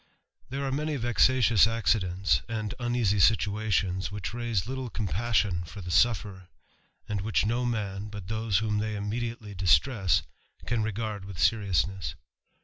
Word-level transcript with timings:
"T^HERE 0.51 0.61
are 0.63 0.71
many 0.71 0.95
vexatious 0.95 1.67
accidents 1.67 2.41
and 2.49 2.73
uneasy 2.79 3.19
sittt 3.19 3.45
^ 3.51 3.53
ations 3.67 4.11
which 4.11 4.33
raise 4.33 4.65
little 4.67 4.89
compassion 4.89 5.63
for 5.63 5.79
the 5.81 5.91
sufferer, 5.91 6.47
and 7.07 7.21
which 7.21 7.45
no 7.45 7.65
man 7.65 8.07
but 8.07 8.27
those 8.27 8.57
whom 8.57 8.79
they 8.79 8.95
immediatdy 8.95 9.55
distress 9.55 10.23
can 10.65 10.81
regard 10.81 11.23
with 11.23 11.37
seriousness. 11.37 12.15